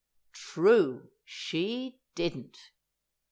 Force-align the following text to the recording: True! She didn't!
True! 0.33 1.11
She 1.25 1.99
didn't! 2.15 2.71